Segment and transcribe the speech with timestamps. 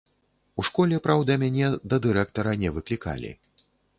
[0.61, 3.31] У школе, праўда, мяне да дырэктара не выклікалі.